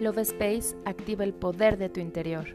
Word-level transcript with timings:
Love 0.00 0.20
Space 0.20 0.74
activa 0.86 1.24
el 1.24 1.34
poder 1.34 1.76
de 1.76 1.90
tu 1.90 2.00
interior. 2.00 2.46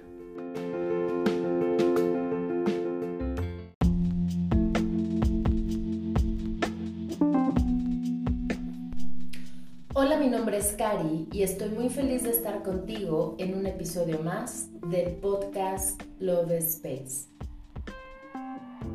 Hola, 9.93 10.17
mi 10.17 10.27
nombre 10.27 10.57
es 10.57 10.73
Cari 10.73 11.27
y 11.31 11.43
estoy 11.43 11.69
muy 11.69 11.89
feliz 11.89 12.23
de 12.23 12.31
estar 12.31 12.63
contigo 12.63 13.35
en 13.37 13.53
un 13.53 13.67
episodio 13.67 14.23
más 14.23 14.69
del 14.89 15.13
podcast 15.17 16.01
Love 16.17 16.51
Space. 16.53 17.27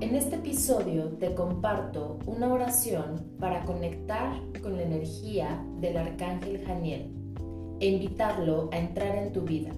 En 0.01 0.16
este 0.16 0.37
episodio 0.37 1.10
te 1.19 1.37
comparto 1.37 2.19
una 2.27 2.52
oración 2.52 3.30
para 3.38 3.62
conectar 3.64 4.32
con 4.60 4.77
la 4.77 4.82
energía 4.82 5.64
del 5.78 5.98
arcángel 5.98 6.64
Janiel 6.66 7.20
e 7.80 7.89
invitarlo 7.89 8.69
a 8.73 8.79
entrar 8.79 9.16
en 9.16 9.33
tu 9.33 9.43
vida. 9.43 9.70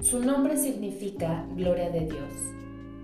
Su 0.00 0.24
nombre 0.24 0.56
significa 0.56 1.44
gloria 1.54 1.90
de 1.90 2.06
Dios. 2.06 2.32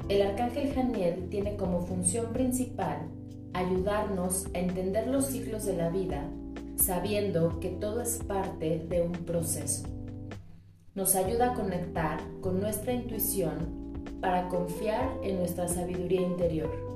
El 0.08 0.22
arcángel 0.22 0.72
Janiel 0.72 1.28
tiene 1.28 1.56
como 1.56 1.80
función 1.80 2.32
principal 2.32 3.08
ayudarnos 3.52 4.46
a 4.54 4.58
entender 4.58 5.08
los 5.08 5.26
ciclos 5.26 5.64
de 5.64 5.76
la 5.76 5.90
vida, 5.90 6.22
sabiendo 6.76 7.60
que 7.60 7.70
todo 7.70 8.00
es 8.00 8.18
parte 8.26 8.86
de 8.88 9.02
un 9.02 9.12
proceso. 9.12 9.88
Nos 10.94 11.14
ayuda 11.16 11.52
a 11.52 11.54
conectar 11.54 12.20
con 12.40 12.60
nuestra 12.60 12.92
intuición 12.92 14.02
para 14.20 14.48
confiar 14.48 15.18
en 15.22 15.38
nuestra 15.38 15.68
sabiduría 15.68 16.22
interior 16.22 16.93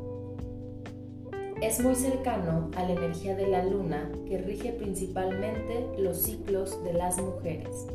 es 1.60 1.80
muy 1.80 1.96
cercano 1.96 2.70
a 2.76 2.84
la 2.84 2.92
energía 2.92 3.34
de 3.34 3.48
la 3.48 3.64
luna 3.64 4.10
que 4.26 4.38
rige 4.38 4.72
principalmente 4.72 5.88
los 5.98 6.22
ciclos 6.22 6.82
de 6.84 6.92
las 6.92 7.18
mujeres. 7.18 7.86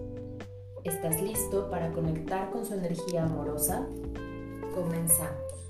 ¿Estás 0.83 1.21
listo 1.21 1.69
para 1.69 1.91
conectar 1.93 2.51
con 2.51 2.65
su 2.65 2.73
energía 2.73 3.23
amorosa? 3.23 3.87
Comenzamos. 4.75 5.62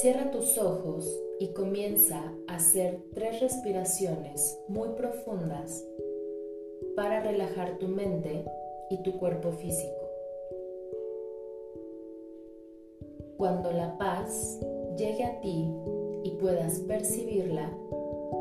Cierra 0.00 0.32
tus 0.32 0.58
ojos 0.58 1.08
y 1.38 1.52
comienza 1.52 2.34
a 2.48 2.56
hacer 2.56 2.98
tres 3.14 3.40
respiraciones 3.40 4.58
muy 4.66 4.88
profundas 4.90 5.84
para 6.96 7.20
relajar 7.20 7.78
tu 7.78 7.86
mente 7.86 8.44
y 8.90 9.02
tu 9.04 9.16
cuerpo 9.18 9.52
físico. 9.52 10.10
Cuando 13.36 13.70
la 13.70 13.96
paz 13.96 14.58
llegue 14.96 15.22
a 15.22 15.40
ti 15.40 15.72
y 16.24 16.30
puedas 16.40 16.80
percibirla, 16.80 17.72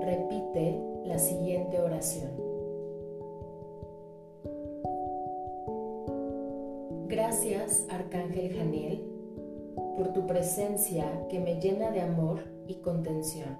repite 0.01 0.81
la 1.05 1.19
siguiente 1.19 1.79
oración. 1.79 2.31
Gracias, 7.07 7.85
Arcángel 7.91 8.55
Janiel, 8.55 9.12
por 10.03 10.11
tu 10.11 10.27
presencia 10.27 11.05
que 11.29 11.39
me 11.39 11.61
llena 11.61 11.89
de 11.89 12.01
amor 12.01 12.41
y 12.67 12.81
contención. 12.81 13.57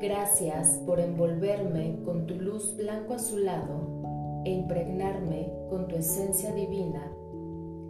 Gracias 0.00 0.82
por 0.84 0.98
envolverme 0.98 2.00
con 2.04 2.26
tu 2.26 2.34
luz 2.34 2.76
blanco 2.76 3.14
azulado 3.14 4.42
e 4.44 4.50
impregnarme 4.50 5.48
con 5.70 5.86
tu 5.86 5.94
esencia 5.94 6.52
divina 6.52 7.08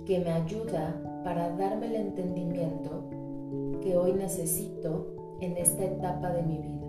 que 0.05 0.19
me 0.19 0.31
ayuda 0.31 1.01
para 1.25 1.57
darme 1.57 1.87
el 1.87 1.97
entendimiento 1.97 3.09
que 3.81 3.97
hoy 3.97 4.13
necesito 4.13 5.39
en 5.41 5.57
esta 5.57 5.85
etapa 5.85 6.35
de 6.35 6.43
mi 6.43 6.59
vida. 6.59 6.87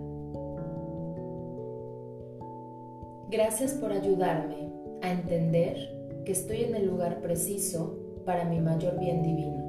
Gracias 3.30 3.72
por 3.72 3.92
ayudarme 3.92 4.74
a 5.00 5.10
entender 5.10 5.78
que 6.26 6.32
estoy 6.32 6.64
en 6.64 6.74
el 6.74 6.86
lugar 6.86 7.22
preciso 7.22 8.03
para 8.24 8.44
mi 8.44 8.60
mayor 8.60 8.98
bien 8.98 9.22
divino. 9.22 9.62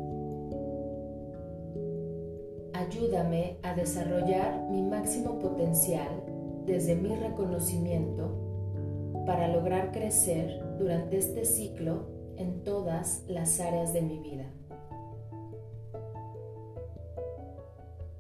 Ayúdame 2.74 3.58
a 3.64 3.74
desarrollar 3.74 4.64
mi 4.70 4.82
máximo 4.82 5.40
potencial 5.40 6.24
desde 6.66 6.96
mi 6.96 7.16
reconocimiento 7.16 9.24
para 9.26 9.48
lograr 9.48 9.92
crecer 9.92 10.62
durante 10.78 11.18
este 11.18 11.46
ciclo 11.46 12.08
en 12.38 12.64
todas 12.64 13.24
las 13.28 13.60
áreas 13.60 13.94
de 13.94 14.02
mi 14.02 14.20
vida. 14.20 14.52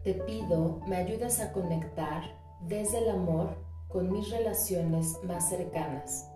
Te 0.03 0.13
pido 0.13 0.81
me 0.87 0.97
ayudes 0.97 1.41
a 1.41 1.51
conectar 1.51 2.23
desde 2.61 2.99
el 2.99 3.09
amor 3.09 3.55
con 3.87 4.11
mis 4.11 4.29
relaciones 4.29 5.19
más 5.23 5.49
cercanas 5.49 6.31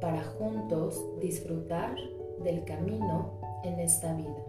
para 0.00 0.22
juntos 0.22 1.04
disfrutar 1.20 1.94
del 2.42 2.64
camino 2.64 3.32
en 3.64 3.80
esta 3.80 4.14
vida. 4.14 4.44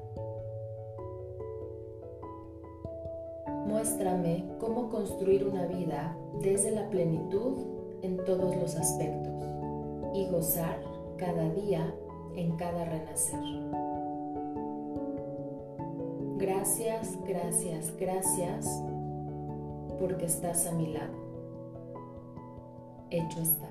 Muéstrame 3.67 4.45
cómo 4.59 4.89
construir 4.89 5.47
una 5.47 5.65
vida 5.65 6.15
desde 6.41 6.71
la 6.71 6.89
plenitud 6.89 7.57
en 8.01 8.17
todos 8.25 8.55
los 8.55 8.75
aspectos 8.75 9.45
y 10.13 10.27
gozar 10.29 10.79
cada 11.17 11.49
día 11.49 11.93
en 12.35 12.55
cada 12.57 12.85
renacer. 12.85 13.39
Gracias, 16.37 17.17
gracias, 17.25 17.93
gracias 17.97 18.83
porque 19.99 20.25
estás 20.25 20.65
a 20.65 20.71
mi 20.71 20.87
lado. 20.87 21.13
Hecho 23.11 23.41
está. 23.41 23.70